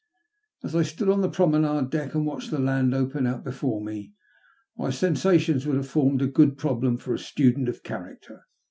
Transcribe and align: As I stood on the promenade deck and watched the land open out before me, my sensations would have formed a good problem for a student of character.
As 0.63 0.75
I 0.75 0.81
stood 0.81 1.09
on 1.09 1.21
the 1.21 1.29
promenade 1.29 1.91
deck 1.91 2.15
and 2.15 2.25
watched 2.25 2.49
the 2.49 2.57
land 2.57 2.95
open 2.95 3.27
out 3.27 3.43
before 3.43 3.83
me, 3.83 4.13
my 4.75 4.89
sensations 4.89 5.67
would 5.67 5.75
have 5.75 5.87
formed 5.89 6.23
a 6.23 6.27
good 6.27 6.57
problem 6.57 6.97
for 6.97 7.13
a 7.13 7.19
student 7.19 7.69
of 7.69 7.83
character. 7.83 8.45